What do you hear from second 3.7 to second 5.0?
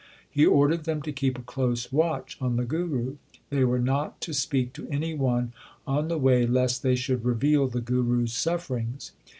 not to speak to